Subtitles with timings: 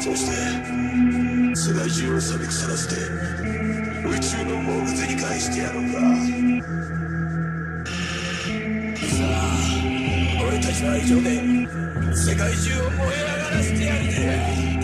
[0.00, 0.32] そして
[1.54, 2.94] 世界中を錆び腐らせて
[4.08, 6.00] 宇宙のモグゼに返してやろうか
[9.06, 9.68] さあ
[10.48, 11.42] 俺たちの愛情で
[12.14, 14.04] 世界中を燃え上がらせてやる。
[14.10, 14.79] ぜ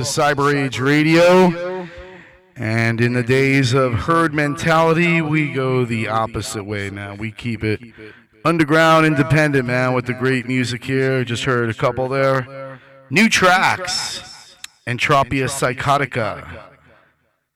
[0.00, 1.86] to Cyber Age Radio.
[2.56, 7.14] And in the days of herd mentality, we go the opposite way now.
[7.14, 7.80] We keep it
[8.42, 11.22] underground, independent, man, with the great music here.
[11.22, 12.80] Just heard a couple there.
[13.10, 14.56] New tracks
[14.86, 16.70] Entropia Psychotica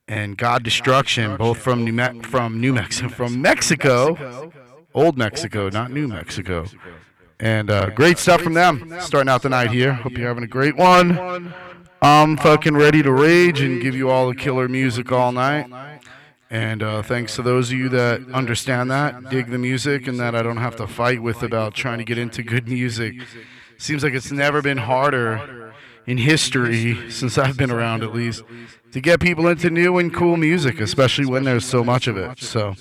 [0.07, 4.53] and God Destruction, both from New, Me- from New Mexico, from Mexico,
[4.93, 6.67] Old Mexico, not New Mexico.
[7.41, 8.95] And uh, great stuff from them.
[9.01, 9.95] Starting out the night here.
[9.95, 11.55] Hope you're having a great one.
[12.03, 15.67] I'm fucking ready to rage and give you all the killer music all night.
[16.51, 20.35] And uh, thanks to those of you that understand that, dig the music, and that
[20.35, 23.15] I don't have to fight with about trying to get into good music.
[23.79, 25.73] Seems like it's never been harder
[26.07, 28.45] in history, since I've been around at least,
[28.93, 32.39] to get people into new and cool music, especially when there's so much of it.
[32.39, 32.75] So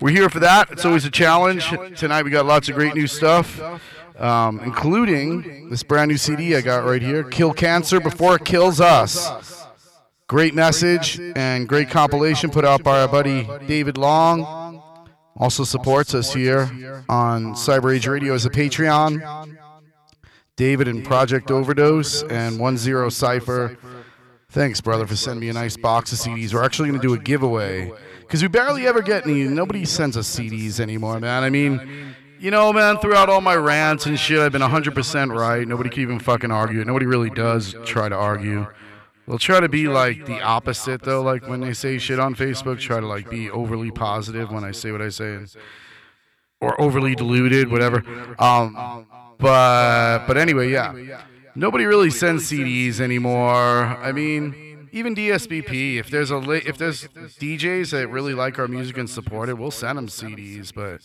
[0.00, 0.70] we're here for that.
[0.72, 1.68] It's always a challenge.
[1.96, 3.60] Tonight we got lots of great new stuff,
[4.18, 8.80] um, including this brand new CD I got right here Kill Cancer Before It Kills
[8.80, 9.66] Us.
[10.26, 14.82] Great message and great compilation put out by our buddy David Long.
[15.36, 19.54] Also supports us here on Cyber Age Radio as a Patreon.
[20.56, 23.76] David and Project Overdose and One Zero Cipher.
[24.48, 26.54] Thanks, brother, for sending me a nice box of CDs.
[26.54, 29.44] We're actually going to do a giveaway because we barely ever get any.
[29.44, 31.44] Nobody sends us CDs anymore, man.
[31.44, 35.66] I mean, you know, man, throughout all my rants and shit, I've been 100% right.
[35.66, 36.84] Nobody can even fucking argue.
[36.84, 38.66] Nobody really does try to argue.
[39.26, 41.22] They'll try to be like the opposite, though.
[41.22, 44.70] Like when they say shit on Facebook, try to like be overly positive when I
[44.70, 45.38] say what I say,
[46.60, 48.04] or overly deluded, whatever.
[48.38, 49.06] Um,
[49.38, 51.22] but but anyway, yeah.
[51.56, 53.48] Nobody really sends CDs anymore.
[53.52, 55.96] I mean, even DSBP.
[55.96, 59.58] If there's a li- if there's DJs that really like our music and support it,
[59.58, 60.72] we'll send them CDs.
[60.72, 61.00] But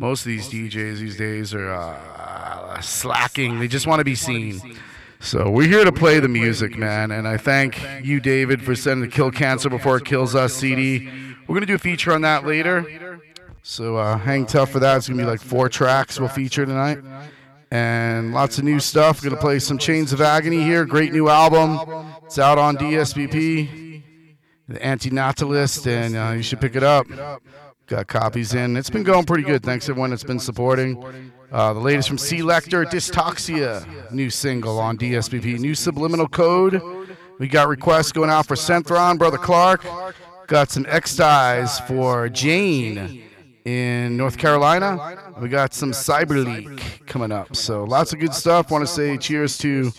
[0.00, 3.60] most of these DJs these days are uh, slacking.
[3.60, 4.78] They just want to be seen.
[5.20, 7.10] So we're here to play the music, man.
[7.10, 11.10] And I thank you, David, for sending the Kill Cancer Before It Kills Us CD.
[11.46, 13.20] We're gonna do a feature on that later.
[13.62, 14.96] So uh, hang tough for that.
[14.96, 17.00] It's gonna be like four tracks we'll feature tonight
[17.70, 19.22] and lots of new stuff.
[19.22, 20.84] We're going to play some Chains of Agony here.
[20.84, 22.12] Great new album.
[22.24, 24.02] It's out on DSBP,
[24.66, 27.06] the Antinatalist, and uh, you should pick it up.
[27.90, 28.76] Got copies in.
[28.76, 29.64] It's been going pretty good.
[29.64, 31.32] Thanks everyone that's been supporting.
[31.50, 35.58] Uh, the latest from Selector, Dystoxia, new single on DSBP.
[35.58, 36.80] New subliminal code.
[37.40, 39.84] We got requests going out for Synthron, Brother Clark.
[40.46, 43.24] Got some X Ties for Jane
[43.64, 45.34] in North Carolina.
[45.40, 47.56] We got some Cyber Leak coming up.
[47.56, 48.70] So lots of good stuff.
[48.70, 49.90] Want to say cheers to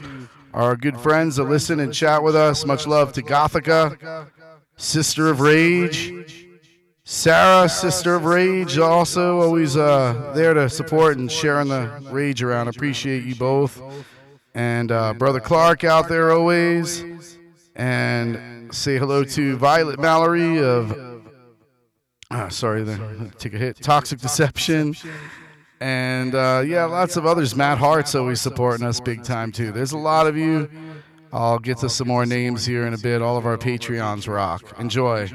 [0.53, 2.65] our good friends that listen and chat with us.
[2.65, 4.29] Much love to Gothica,
[4.77, 6.40] Sister of Rage.
[7.11, 12.69] Sarah, Sister of Rage, also always uh, there to support and sharing the rage around.
[12.69, 13.81] Appreciate you both.
[14.55, 17.03] And uh, Brother Clark out there always.
[17.75, 21.21] And say hello to Violet Mallory of
[22.31, 23.81] uh, sorry, then take a hit.
[23.81, 24.95] Toxic Deception.
[25.81, 27.57] And uh, yeah, lots of others.
[27.57, 29.73] Matt Hart's always supporting us big time too.
[29.73, 30.69] There's a lot of you.
[31.33, 33.21] I'll get to some more names here in a bit.
[33.21, 34.63] All of our Patreons rock.
[34.79, 35.29] Enjoy.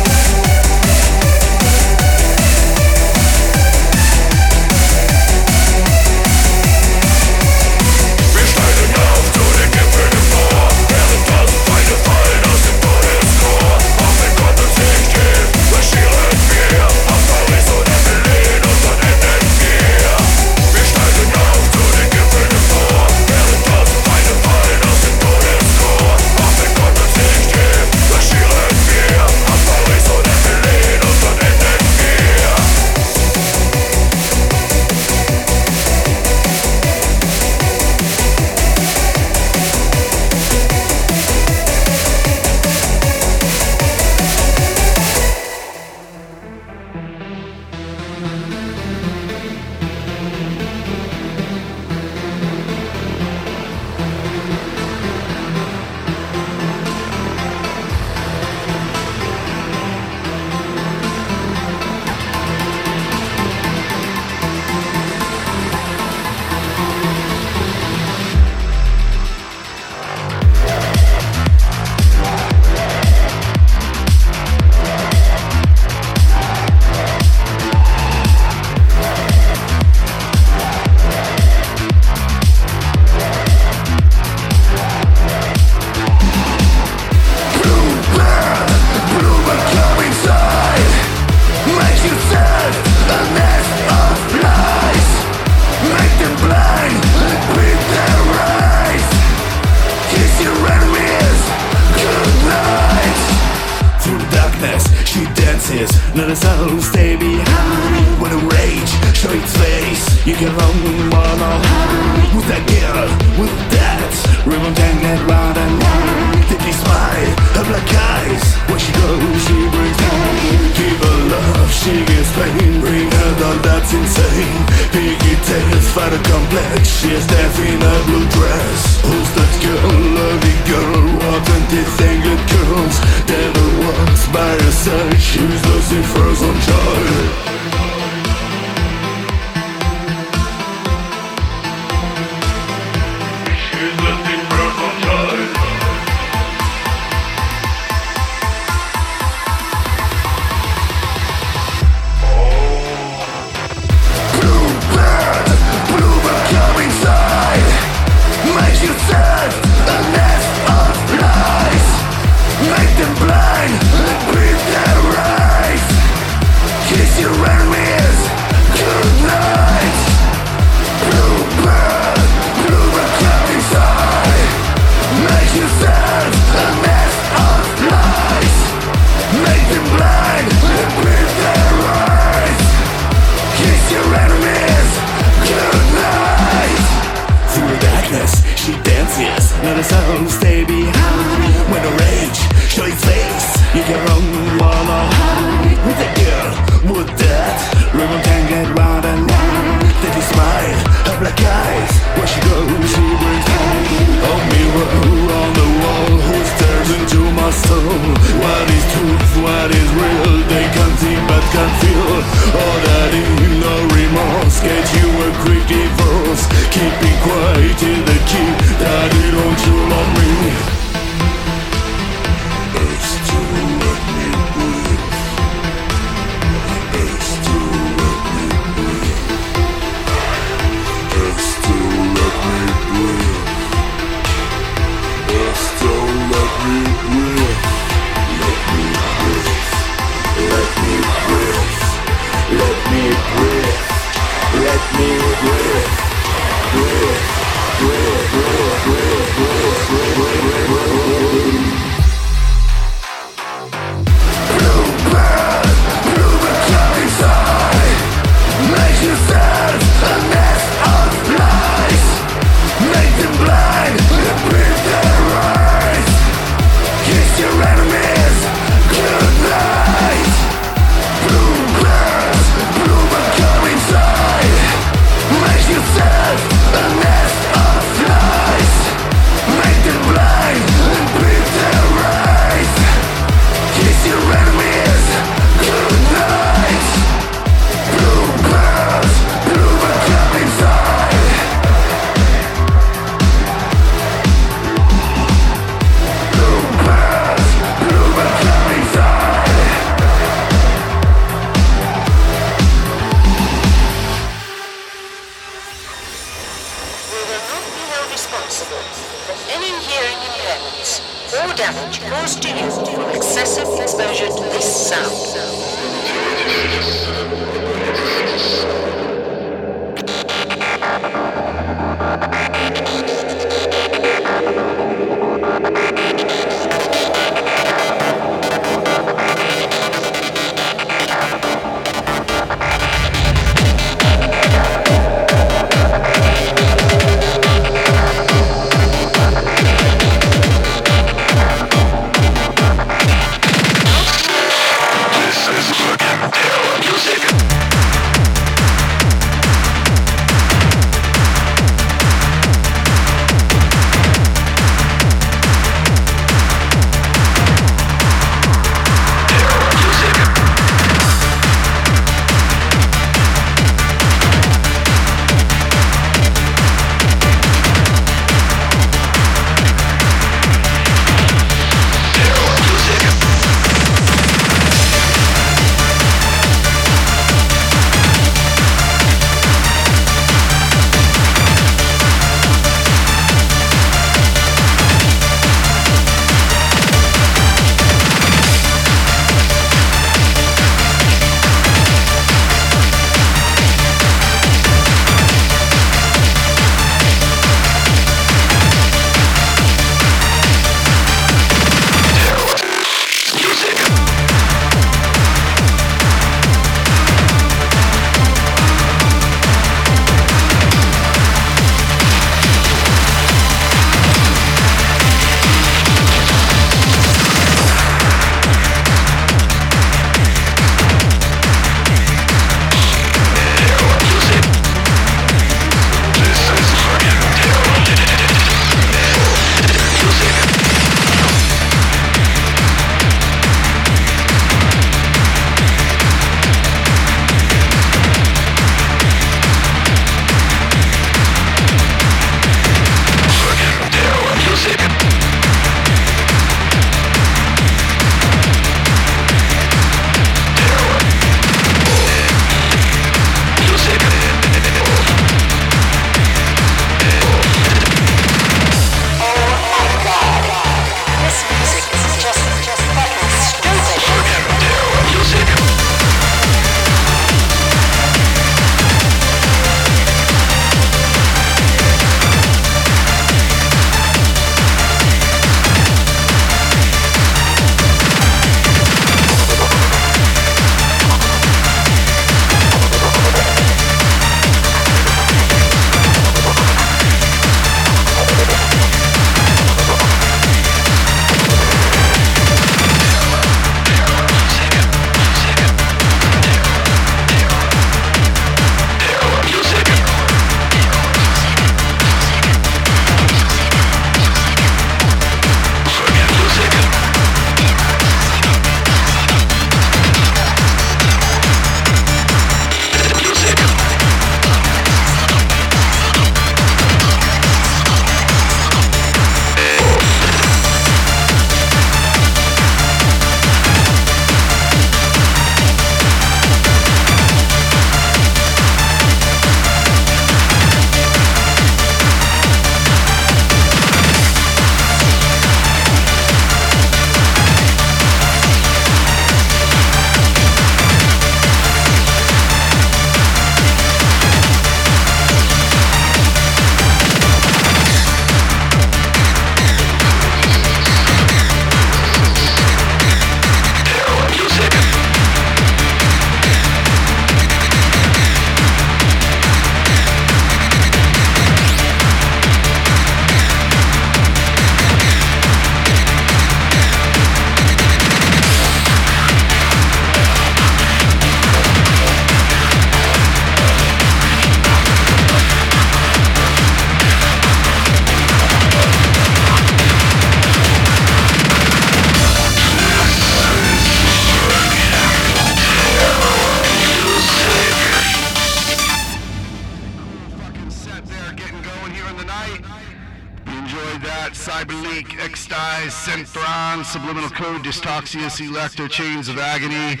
[598.38, 600.00] Dystoxia, Selector, Chains of Agony.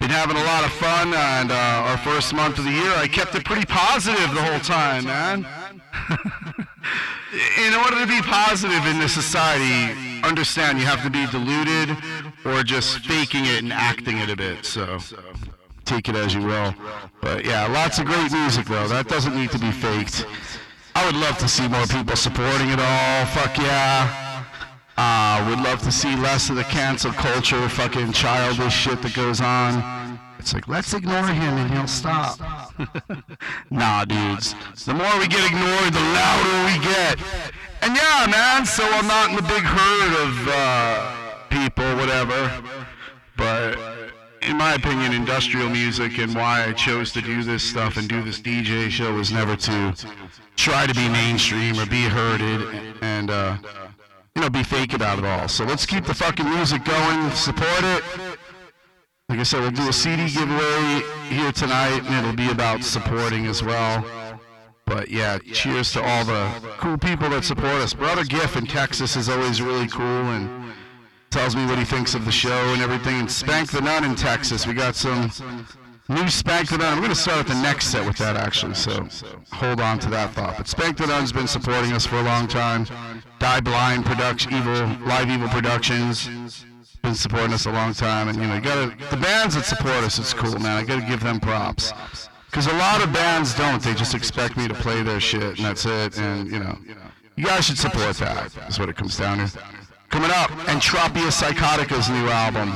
[0.00, 3.06] Been having a lot of fun, and uh, our first month of the year, I
[3.06, 5.46] kept it pretty positive the whole time, man.
[7.58, 9.92] in order to be positive in this society,
[10.22, 11.96] understand you have to be deluded
[12.44, 14.64] or just faking it and acting it a bit.
[14.64, 14.98] So
[15.84, 16.74] take it as you will.
[17.20, 18.88] But yeah, lots of great music though.
[18.88, 20.26] That doesn't need to be faked.
[20.94, 23.26] I would love to see more people supporting it all.
[23.26, 24.29] Fuck yeah.
[25.50, 30.16] Would love to see less of the cancel culture, fucking childish shit that goes on.
[30.38, 32.38] It's like, let's ignore him and he'll stop.
[33.70, 34.54] nah, dudes.
[34.84, 37.18] The more we get ignored, the louder we get.
[37.82, 41.16] And yeah, man, so I'm not in the big herd of uh,
[41.48, 42.62] people, whatever.
[43.36, 43.76] But
[44.42, 48.22] in my opinion, industrial music and why I chose to do this stuff and do
[48.22, 49.96] this DJ show was never to
[50.54, 53.56] try to be mainstream or be herded and, uh,
[54.34, 55.48] you know, be fake about it all.
[55.48, 58.04] So let's keep the fucking music going, support it.
[59.28, 63.46] Like I said, we'll do a CD giveaway here tonight, and it'll be about supporting
[63.46, 64.04] as well.
[64.86, 67.94] But yeah, cheers to all the cool people that support us.
[67.94, 70.72] Brother Giff in Texas is always really cool and
[71.30, 73.20] tells me what he thinks of the show and everything.
[73.20, 75.30] And Spank the Nun in Texas, we got some
[76.08, 76.92] new Spank the Nun.
[76.92, 79.06] I'm going to start with the next set with that actually, so
[79.52, 80.56] hold on to that thought.
[80.56, 82.84] But Spank the Nun's been supporting us for a long time.
[83.40, 86.28] Die Blind Production, Evil Live Evil Productions
[87.02, 90.04] been supporting us a long time, and you know, you gotta the bands that support
[90.04, 90.18] us.
[90.18, 90.76] It's cool, man.
[90.76, 91.92] I gotta give them props.
[92.50, 93.80] Because a lot of bands don't.
[93.80, 96.18] They just expect me to play their shit, and that's it.
[96.18, 96.76] And you know,
[97.36, 98.50] you guys should support that.
[98.52, 98.68] that.
[98.68, 99.58] Is what it comes down to.
[100.10, 102.74] Coming up, Entropia Psychotica's new album,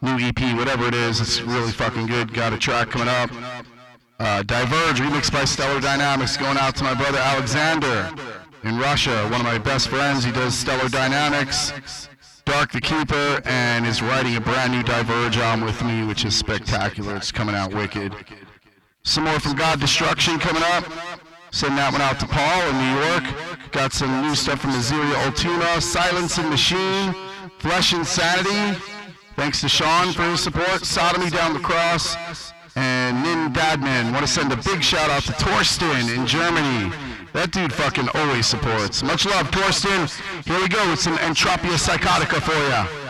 [0.00, 1.20] new EP, whatever it is.
[1.20, 2.32] It's really fucking good.
[2.32, 3.30] Got a track coming up.
[4.20, 8.14] Uh, Diverge, remixed by Stellar Dynamics, going out to my brother Alexander
[8.64, 9.22] in Russia.
[9.30, 10.24] One of my best friends.
[10.24, 11.72] He does Stellar Dynamics.
[12.44, 16.34] Dark the Keeper and is writing a brand new Diverge album with me, which is
[16.34, 17.16] spectacular.
[17.16, 18.14] It's coming out wicked.
[19.02, 20.84] Some more from God Destruction coming up.
[21.50, 23.70] Send that one out to Paul in New York.
[23.72, 27.14] Got some new stuff from Azeria Ultima, Silence and Machine,
[27.58, 28.78] Flesh Insanity.
[29.36, 30.84] Thanks to Sean for his support.
[30.84, 32.16] Sodomy Down the Cross.
[32.76, 33.07] And
[33.80, 36.94] Nin Want to send a big shout out to Torsten in Germany.
[37.32, 39.02] That dude fucking always supports.
[39.02, 40.08] Much love, Torsten.
[40.44, 43.07] Here we go with some Entropia Psychotica for ya.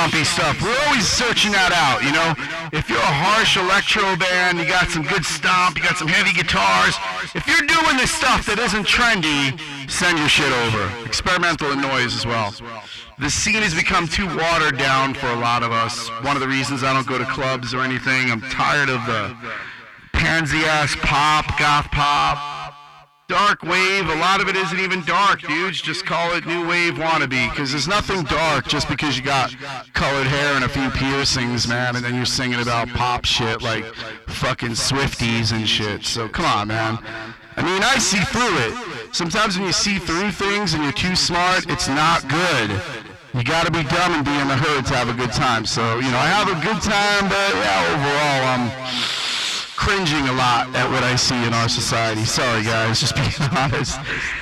[0.00, 0.60] Stompy stuff.
[0.62, 2.32] We're always searching that out, you know.
[2.72, 6.32] If you're a harsh electro band, you got some good stomp, you got some heavy
[6.32, 6.96] guitars.
[7.34, 9.60] If you're doing this stuff that isn't trendy,
[9.90, 10.88] send your shit over.
[11.04, 12.54] Experimental and noise as well.
[13.18, 16.08] The scene has become too watered down for a lot of us.
[16.24, 19.36] One of the reasons I don't go to clubs or anything, I'm tired of the
[20.12, 22.38] pansy ass pop, goth pop,
[23.30, 24.08] dark wave.
[24.08, 25.80] A lot of it isn't even dark, dudes.
[25.80, 29.54] Just call it new wave wannabe, because there's nothing dark just because you got
[29.94, 33.84] colored hair and a few piercings, man, and then you're singing about pop shit like
[34.26, 36.04] fucking Swifties and shit.
[36.04, 36.98] So come on, man.
[37.56, 39.14] I mean, I see through it.
[39.14, 42.82] Sometimes when you see through things and you're too smart, it's not good.
[43.32, 45.64] You gotta be dumb and be in the hood to have a good time.
[45.64, 49.19] So, you know, I have a good time, but yeah, overall, I'm
[49.80, 52.26] cringing a lot at what I see in our society.
[52.26, 53.98] Sorry, guys, just being honest.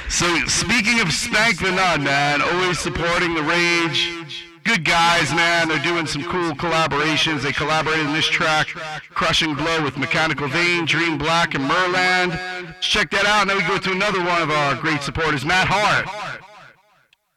[0.09, 4.44] So, speaking of Spank the Nun, man, always supporting the rage.
[4.65, 5.69] Good guys, man.
[5.69, 7.43] They're doing some cool collaborations.
[7.43, 8.66] They collaborated in this track,
[9.15, 12.32] Crushing Blow, with Mechanical Vein, Dream Black, and Merland.
[12.66, 13.43] Let's check that out.
[13.43, 16.06] And then we go to another one of our great supporters, Matt Hart.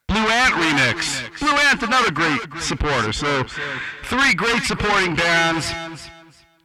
[0.08, 1.40] Blue Ant remix.
[1.40, 3.14] Blue Ant, another great supporter.
[3.14, 3.44] So,
[4.04, 5.72] three great supporting bands.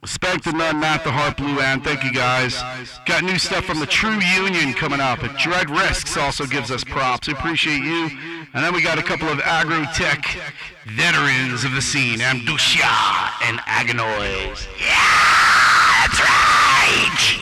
[0.07, 1.83] Spank the Nun, not the Heart, Blue Ant.
[1.85, 2.63] Thank you guys.
[3.07, 5.19] Got new stuff from the True Union coming up.
[5.39, 7.27] Dread Risks also gives us props.
[7.27, 8.11] We appreciate you.
[8.55, 10.25] And then we got a couple of agro tech
[10.87, 12.87] veterans of the scene, Amduscia
[13.43, 14.67] and Agonoize.
[14.81, 17.36] Yeah, that's right.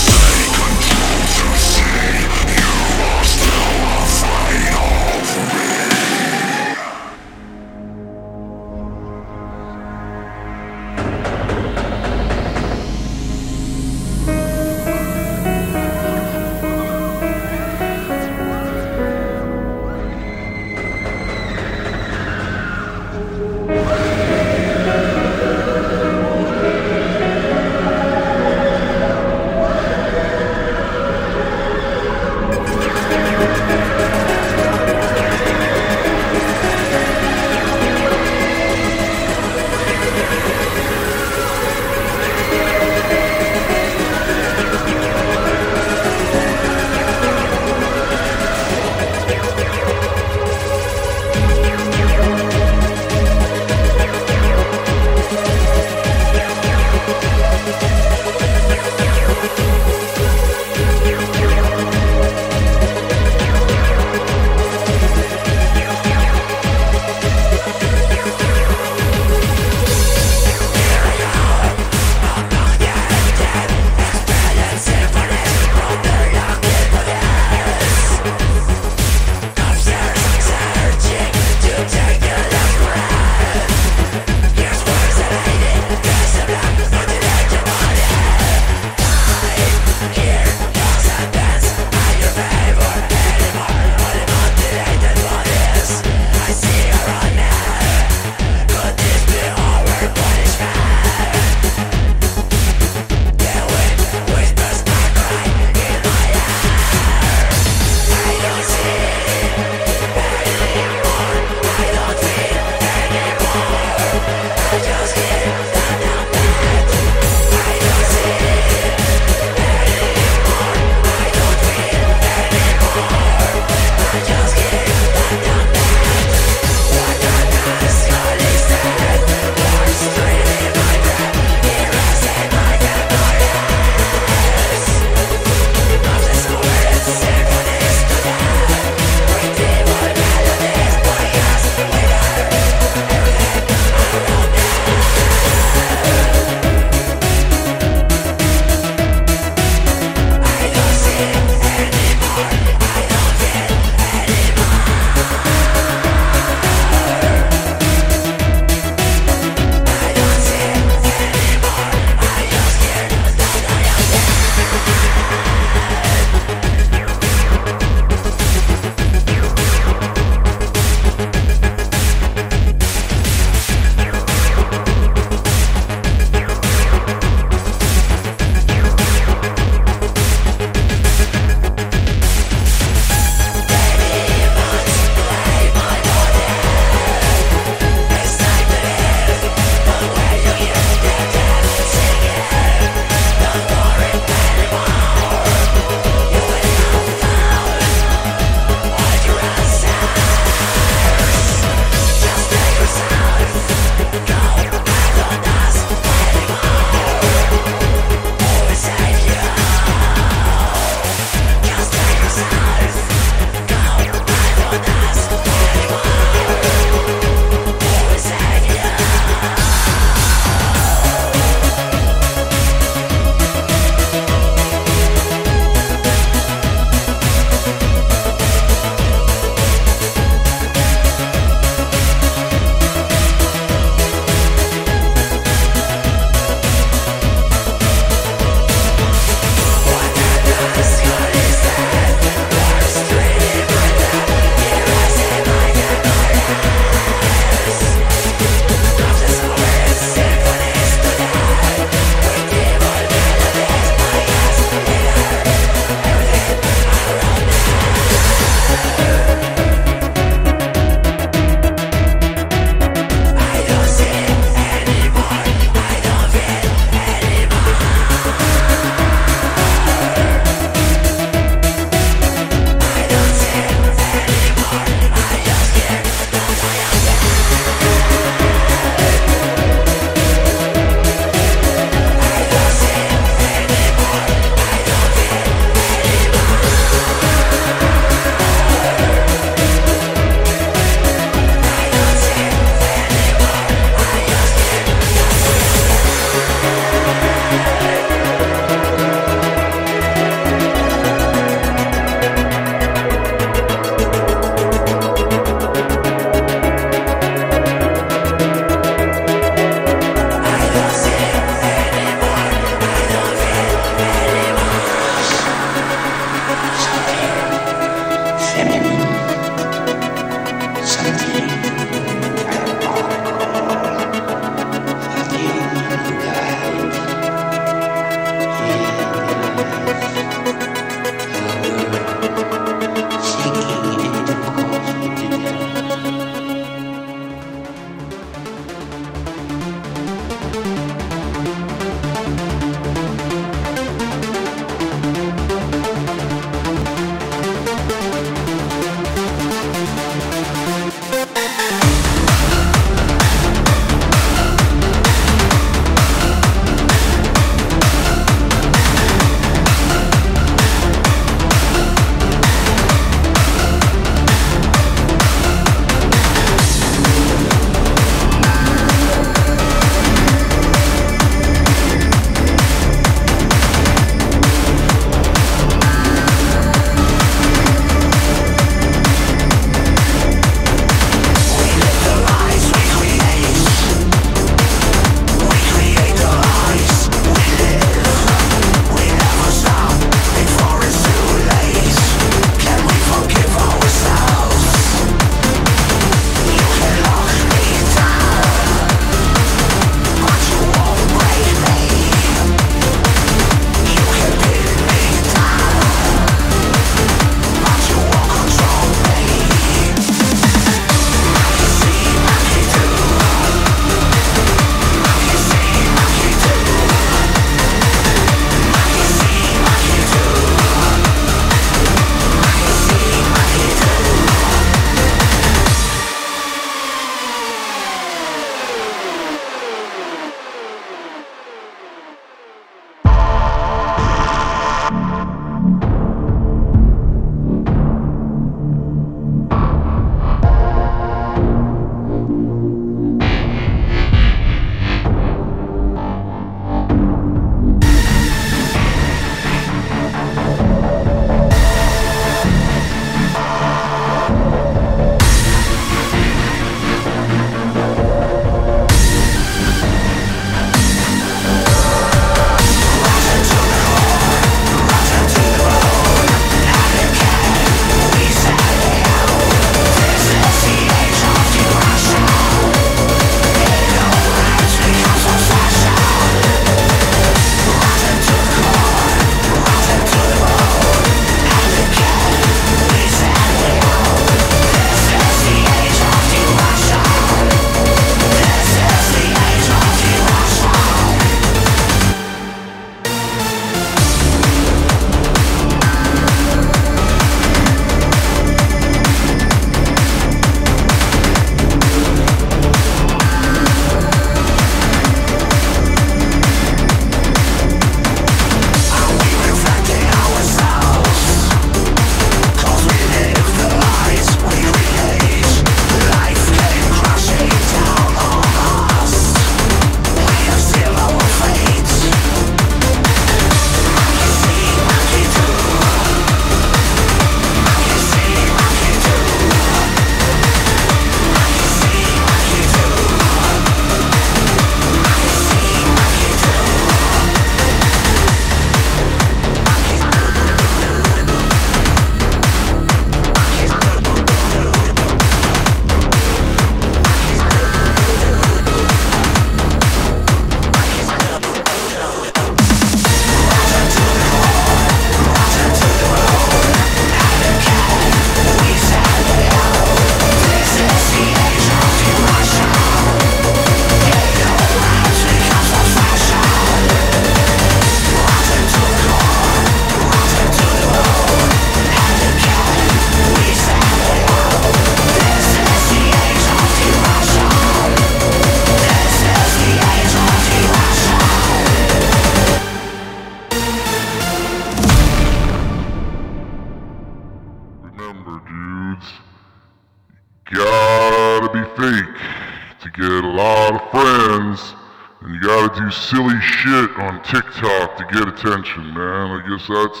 [595.90, 599.30] Silly shit on TikTok to get attention, man.
[599.30, 600.00] I guess that's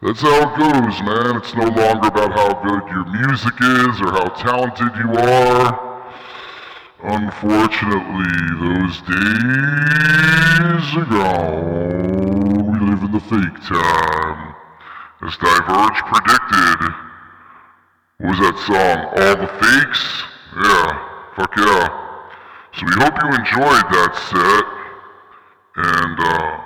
[0.00, 1.36] that's how it goes, man.
[1.36, 5.88] It's no longer about how good your music is or how talented you are.
[7.02, 12.70] Unfortunately, those days are gone.
[12.70, 14.54] We live in the fake time.
[15.26, 16.94] As Diverge predicted,
[18.18, 18.98] what was that song?
[19.18, 20.22] All the Fakes?
[20.62, 20.86] Yeah,
[21.34, 21.86] fuck yeah.
[22.74, 24.77] So we hope you enjoyed that set.
[25.78, 26.60] And, uh,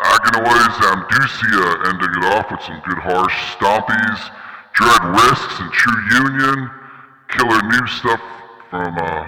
[0.00, 4.20] Agonoize Amduscia ending it off with some good harsh stompies.
[4.74, 6.70] Dread Risks and True Union.
[7.28, 8.20] Killer new stuff
[8.68, 9.24] from, uh,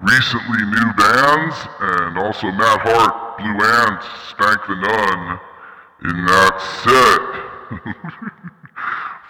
[0.00, 1.56] recently new bands.
[1.80, 5.40] And also Matt Hart, Blue Ant, Stank the Nun
[6.04, 7.22] in that set.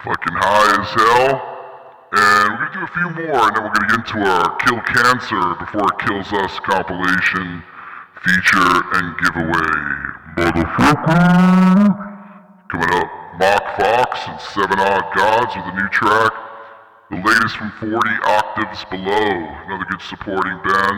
[0.03, 1.31] Fucking high as hell.
[2.15, 4.79] And we're gonna do a few more, and then we're gonna get into our Kill
[4.81, 7.63] Cancer Before It Kills Us compilation
[8.23, 10.03] feature and giveaway.
[10.39, 11.91] Motherfucker!
[12.71, 16.31] Coming up, Mock Fox and Seven Odd Gods with a new track.
[17.11, 19.27] The latest from 40 Octaves Below,
[19.67, 20.97] another good supporting band.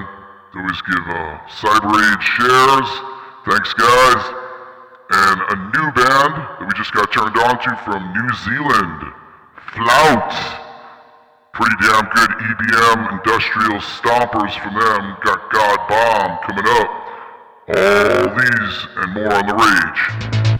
[0.53, 2.89] They always give uh, Cyber Age shares.
[3.49, 4.21] Thanks, guys.
[5.09, 9.01] And a new band that we just got turned on to from New Zealand,
[9.73, 10.31] Flout.
[11.53, 15.17] Pretty damn good EBM industrial stompers from them.
[15.25, 17.04] Got God Bomb coming up.
[17.67, 20.54] All these and more on the rage.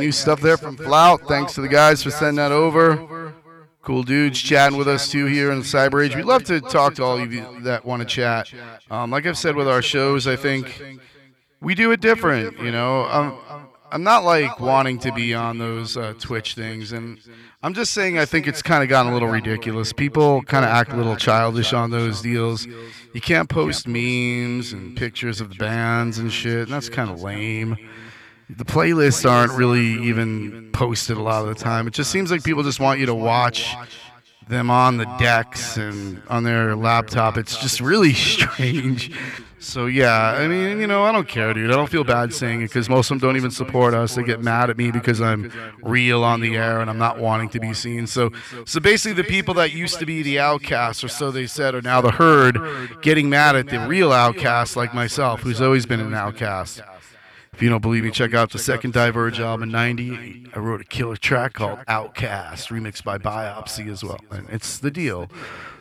[0.00, 1.20] New stuff there from Flout.
[1.28, 3.34] Thanks to the guys for sending that over.
[3.82, 6.16] Cool dudes chatting with us too here in the Cyber Age.
[6.16, 8.52] We'd love to talk to all of you that want to chat.
[8.90, 10.82] Um, like I've said with our shows, I think
[11.60, 12.58] we do it different.
[12.58, 13.34] You know, I'm,
[13.90, 17.18] I'm not like wanting to be on those uh, Twitch things, and
[17.62, 19.92] I'm just saying I think it's kind of gotten a little ridiculous.
[19.92, 22.66] People kind of act a little childish on those deals.
[22.66, 27.22] You can't post memes and pictures of the bands and shit, and that's kind of
[27.22, 27.76] lame.
[28.56, 31.86] The playlists aren't really even posted a lot of the time.
[31.86, 33.74] It just seems like people just want you to watch
[34.48, 37.36] them on the decks and on their laptop.
[37.36, 39.16] It's just really strange.
[39.60, 41.70] So yeah, I mean, you know, I don't care, dude.
[41.70, 44.14] I don't feel bad saying it because most of them don't even support us.
[44.14, 45.52] They get mad at me because I'm
[45.82, 48.06] real on the air and I'm not wanting to be seen.
[48.06, 48.30] So,
[48.64, 51.82] so basically, the people that used to be the outcasts, or so they said, are
[51.82, 52.58] now the herd,
[53.02, 56.80] getting mad at the real outcast like myself, who's always been an outcast.
[57.60, 60.46] If you don't believe me, check out the second Diverje album in 98.
[60.56, 64.18] I wrote a killer track called Outcast, remixed by Biopsy as well.
[64.30, 65.28] And it's the deal.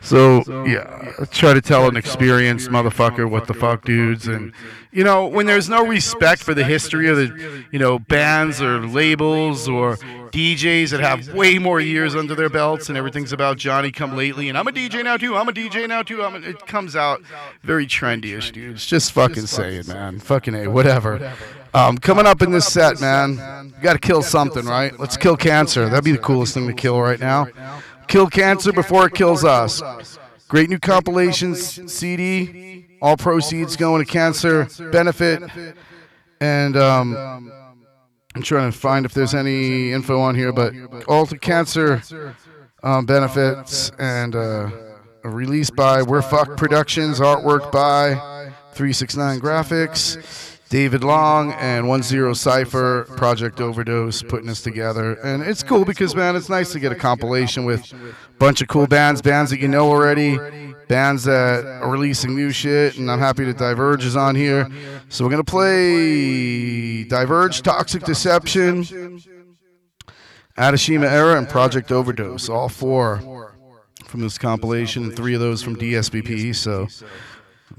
[0.02, 4.28] So, yeah, I try to tell an experienced motherfucker what the fuck, dudes.
[4.28, 4.54] And,
[4.92, 8.80] you know, when there's no respect for the history of the, you know, bands or
[8.80, 9.98] labels or
[10.32, 14.48] DJs that have way more years under their belts and everything's about Johnny come lately
[14.48, 16.24] and I'm a DJ now too, I'm a DJ now too.
[16.24, 17.22] I'm a, it comes out
[17.64, 18.76] very trendy-ish, dude.
[18.76, 20.20] It's just fucking say it, man.
[20.20, 21.34] Fucking A, whatever.
[21.74, 24.98] Um, coming up in this set, man, you got to kill something, right?
[25.00, 25.88] Let's kill cancer.
[25.88, 27.48] That'd be the coolest thing to kill right now.
[28.10, 29.82] Kill cancer before it kills us.
[30.48, 32.88] Great new compilations CD.
[33.04, 35.44] All proceeds going to cancer benefit.
[36.42, 37.52] And um,
[38.36, 40.74] I'm trying to find if there's any info on here, but
[41.08, 42.02] all to cancer
[42.82, 44.72] um, benefits and uh,
[45.24, 48.16] released by We're Fuck Productions, artwork by
[48.74, 50.49] 369 Graphics.
[50.70, 56.16] David Long and One Zero Cipher, Project Overdose, putting this together, and it's cool because
[56.16, 59.60] man, it's nice to get a compilation with a bunch of cool bands, bands that
[59.60, 60.38] you know already,
[60.88, 64.70] bands that are releasing new shit, and I'm happy that Diverje is on here.
[65.10, 68.84] So we're gonna play Diverje, Toxic Deception,
[70.56, 73.56] Adashima Era, and Project Overdose, all four
[74.06, 76.56] from this compilation, and three of those from DSBP.
[76.56, 76.88] So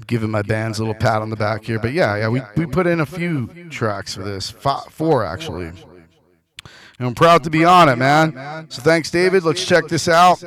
[0.07, 1.79] giving my bands a little pat on the back here.
[1.79, 5.67] But yeah, yeah, we, we put in a few tracks for this, Five, four actually.
[5.67, 8.69] And I'm proud to be on it, man.
[8.69, 9.43] So thanks, David.
[9.43, 10.39] Let's check this out.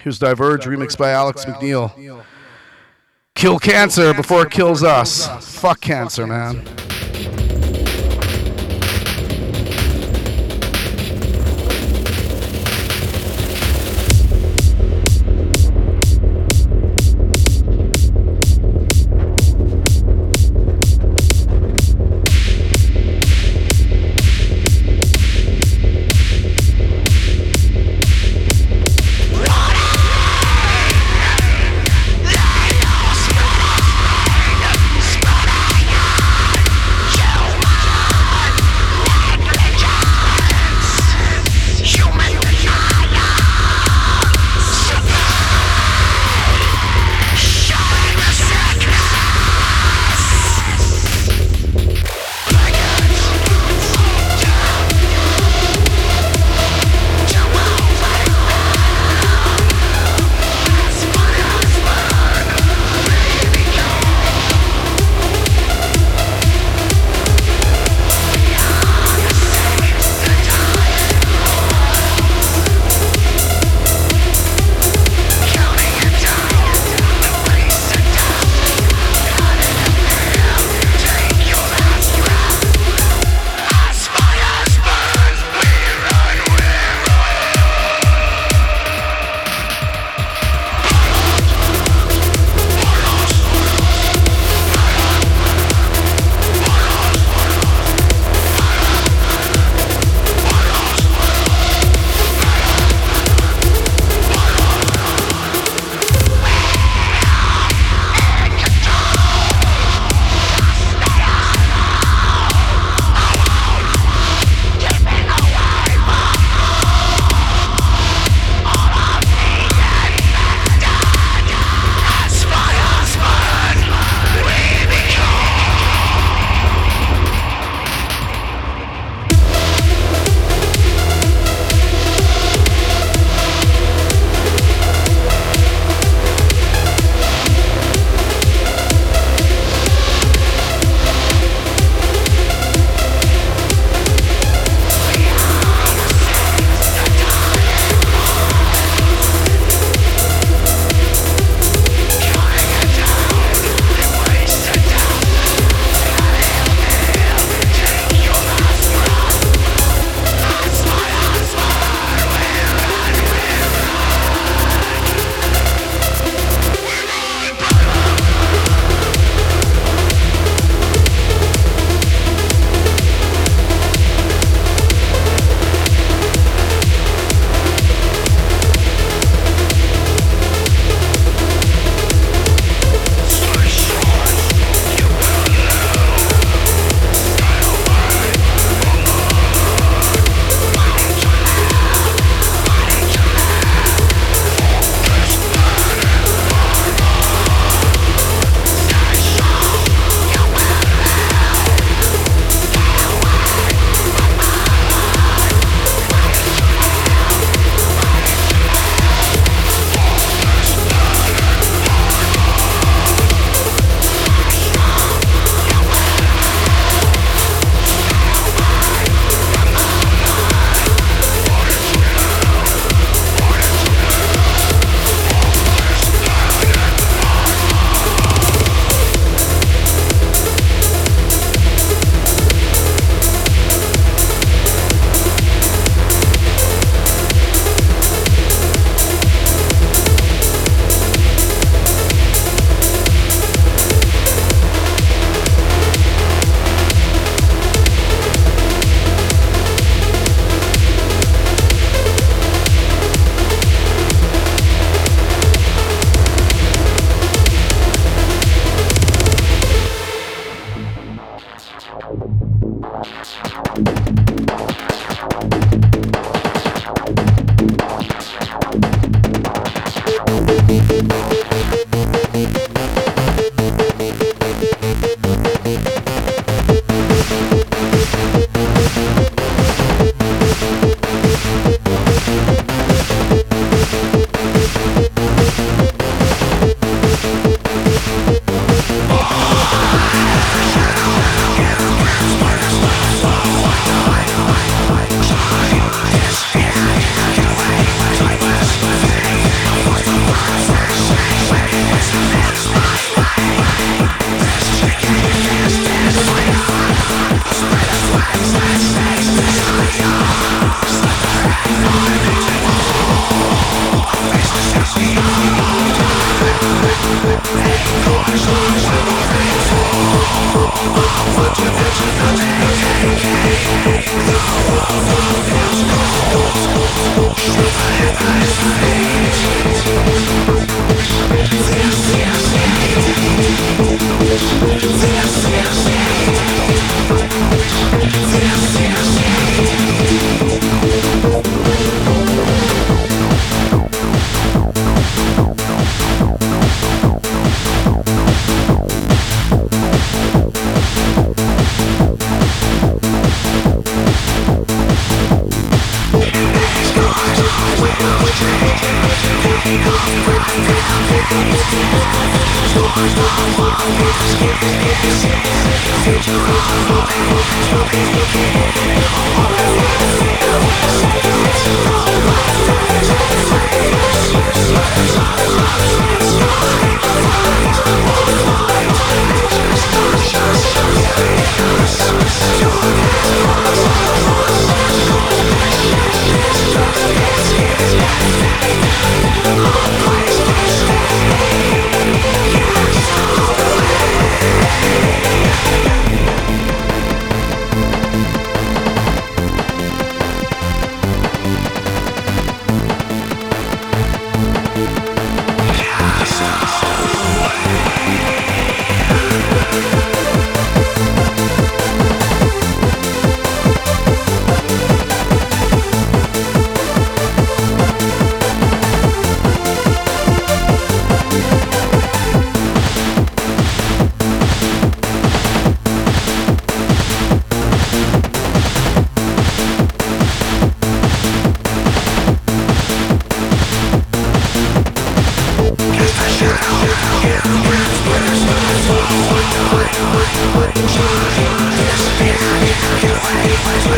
[0.00, 2.24] Here's Diverje, remixed by Alex McNeil.
[3.34, 5.28] Kill cancer before it kills us.
[5.60, 6.66] Fuck cancer, man.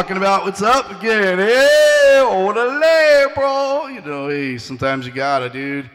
[0.00, 1.38] Talking about what's up again.
[1.38, 1.44] Eh?
[1.44, 3.88] Hey, orderly, bro.
[3.88, 5.90] You know, hey, sometimes you gotta, dude.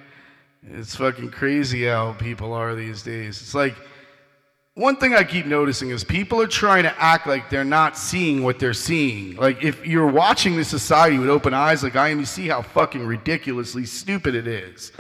[0.62, 3.42] It's fucking crazy how people are these days.
[3.42, 3.74] It's like
[4.76, 8.44] one thing I keep noticing is people are trying to act like they're not seeing
[8.44, 9.38] what they're seeing.
[9.38, 12.62] Like if you're watching this society with open eyes like I am, you see how
[12.62, 14.92] fucking ridiculously stupid it is.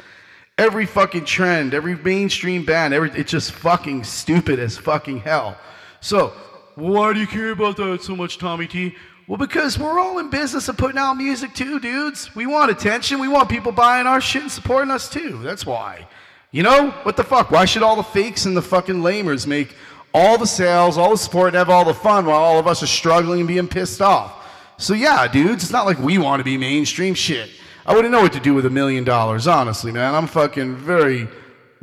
[0.57, 5.59] Every fucking trend, every mainstream band, every it's just fucking stupid as fucking hell.
[6.01, 6.33] So,
[6.75, 8.95] why do you care about that so much, Tommy T?
[9.27, 12.35] Well, because we're all in business of putting out music too, dudes.
[12.35, 13.19] We want attention.
[13.19, 15.39] We want people buying our shit and supporting us too.
[15.41, 16.07] That's why.
[16.51, 16.91] You know?
[17.03, 17.49] What the fuck?
[17.49, 19.75] Why should all the fakes and the fucking lamers make
[20.13, 22.83] all the sales, all the support, and have all the fun while all of us
[22.83, 24.45] are struggling and being pissed off?
[24.77, 27.49] So, yeah, dudes, it's not like we want to be mainstream shit.
[27.85, 30.13] I wouldn't know what to do with a million dollars, honestly, man.
[30.13, 31.27] I'm fucking very,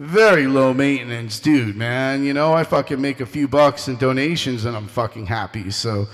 [0.02, 2.24] very low maintenance dude, man.
[2.24, 5.70] You know, I fucking make a few bucks in donations and I'm fucking happy.
[5.70, 6.08] So,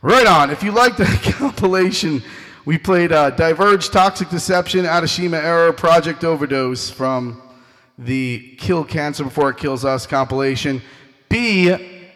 [0.00, 0.50] right on.
[0.50, 2.22] If you like the compilation,
[2.64, 7.42] we played uh, Diverje, Toxic Deception, Adashima Error, Project Overdose from
[7.98, 10.80] the Kill Cancer Before It Kills Us compilation.
[11.28, 12.06] B,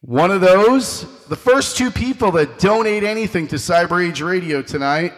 [0.00, 5.12] one of those, the first two people that donate anything to Cyber Age Radio tonight,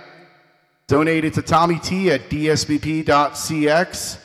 [0.87, 4.19] donate it to Tommy T at dsbp.cx.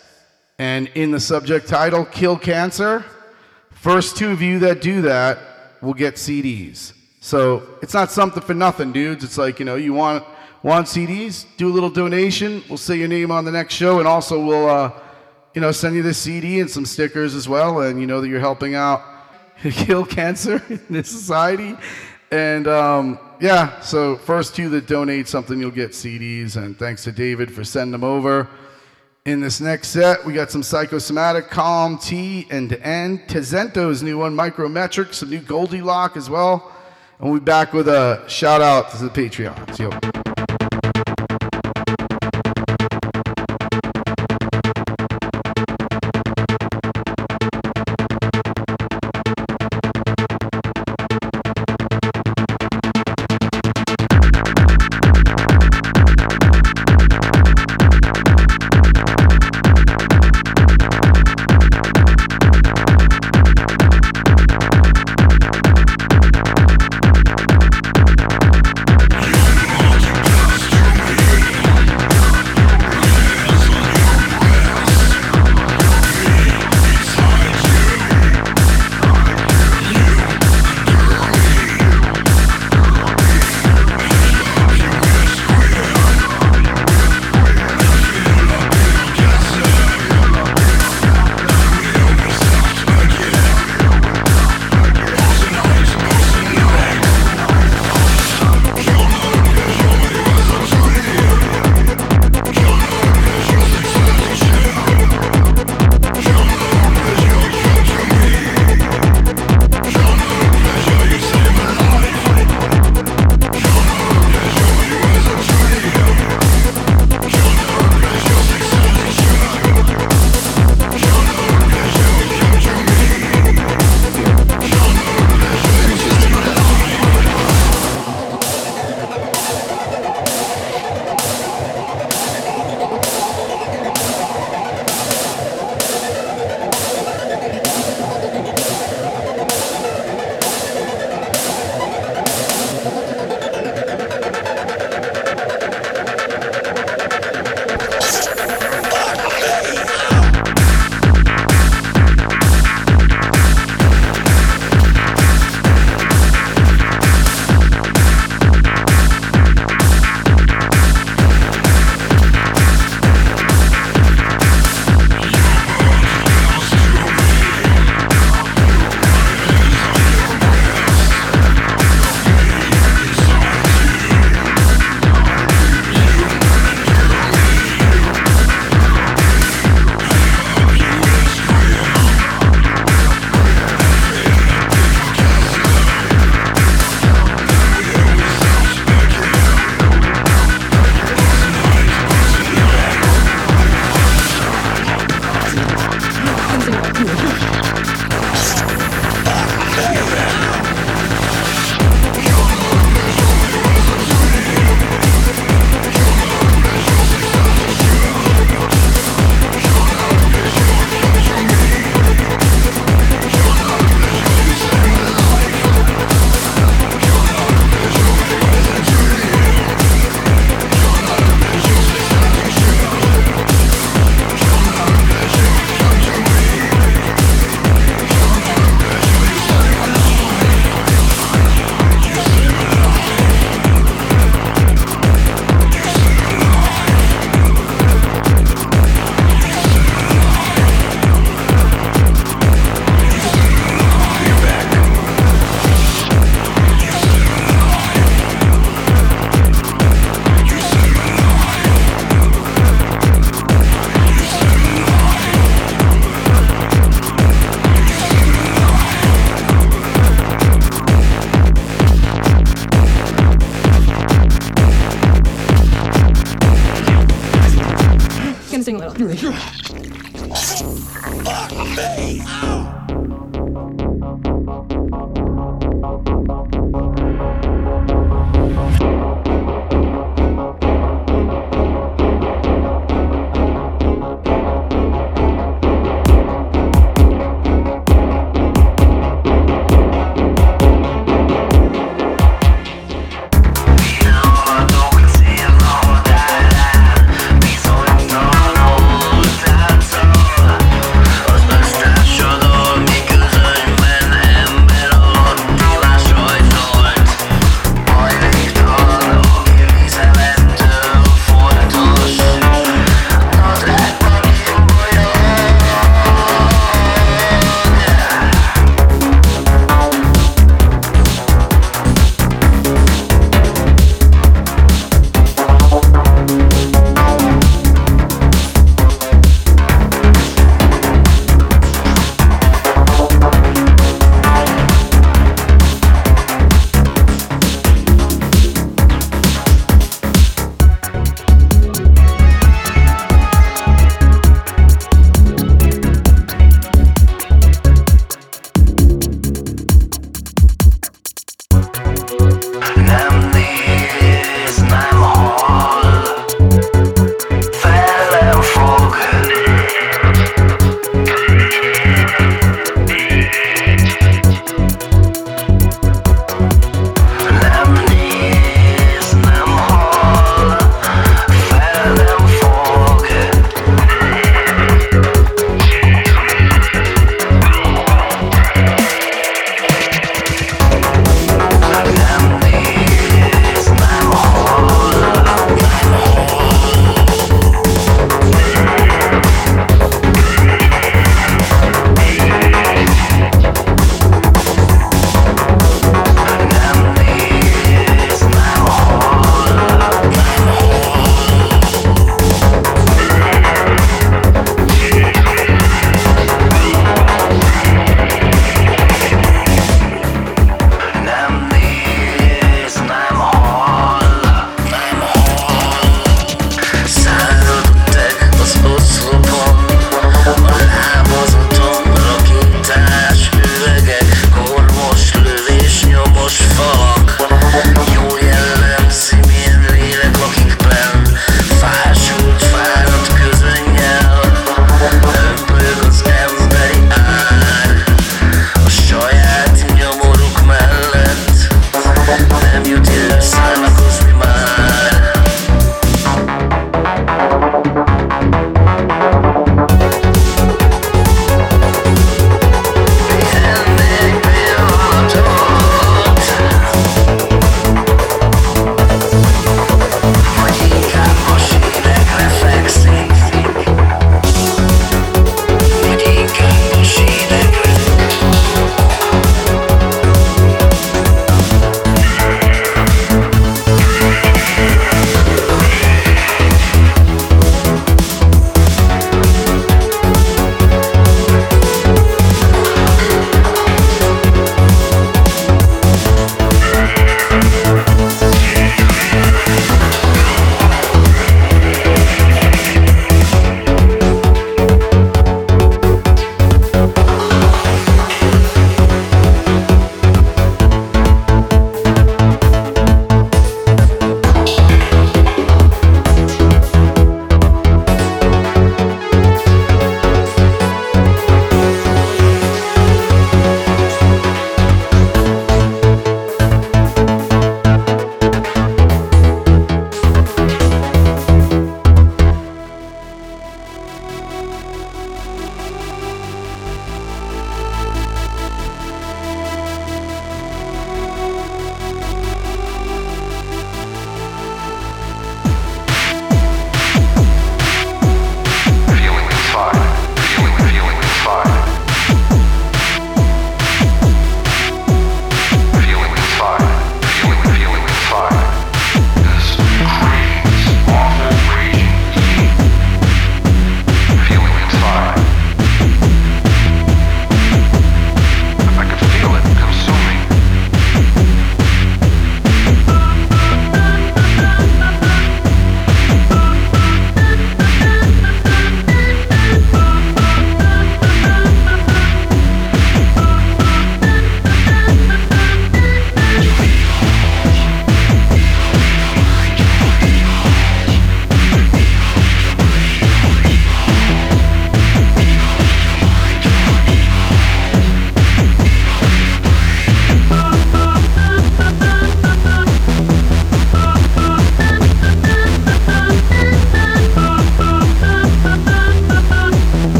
[0.59, 3.05] And in the subject title, Kill Cancer.
[3.69, 5.37] First two of you that do that
[5.83, 6.93] will get CDs.
[7.19, 9.23] So it's not something for nothing, dudes.
[9.23, 10.23] It's like, you know, you want
[10.63, 12.63] want CDs, do a little donation.
[12.67, 14.91] We'll say your name on the next show, and also we'll, uh,
[15.53, 18.27] you know, send you this CD and some stickers as well, and you know that
[18.27, 19.03] you're helping out
[19.61, 21.75] to kill cancer in this society.
[22.31, 26.57] And um, yeah, so first two that donate something, you'll get CDs.
[26.57, 28.49] And thanks to David for sending them over.
[29.27, 33.27] In this next set, we got some psychosomatic, calm, T, and end.
[33.27, 36.71] Tezento's new one, micrometric, some new Goldilock as well.
[37.19, 39.79] And we'll be back with a shout out to the Patreons.
[39.79, 40.36] Yo.